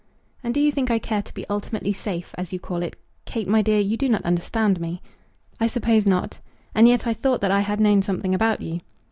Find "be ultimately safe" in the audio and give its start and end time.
1.35-2.33